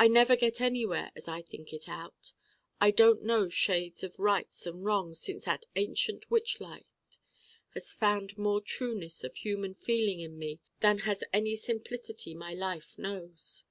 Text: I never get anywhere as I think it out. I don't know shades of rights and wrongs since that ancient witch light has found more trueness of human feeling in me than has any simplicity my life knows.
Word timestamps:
I 0.00 0.08
never 0.08 0.34
get 0.34 0.60
anywhere 0.60 1.12
as 1.14 1.28
I 1.28 1.42
think 1.42 1.72
it 1.72 1.88
out. 1.88 2.32
I 2.80 2.90
don't 2.90 3.22
know 3.22 3.48
shades 3.48 4.02
of 4.02 4.18
rights 4.18 4.66
and 4.66 4.84
wrongs 4.84 5.20
since 5.20 5.44
that 5.44 5.64
ancient 5.76 6.28
witch 6.28 6.60
light 6.60 6.88
has 7.70 7.92
found 7.92 8.36
more 8.36 8.60
trueness 8.60 9.22
of 9.22 9.36
human 9.36 9.74
feeling 9.74 10.18
in 10.18 10.40
me 10.40 10.58
than 10.80 10.98
has 11.06 11.22
any 11.32 11.54
simplicity 11.54 12.34
my 12.34 12.52
life 12.52 12.98
knows. 12.98 13.64